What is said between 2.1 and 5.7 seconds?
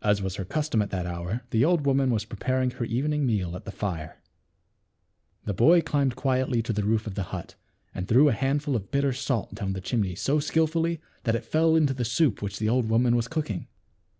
was preparing her evening meal at the fire. The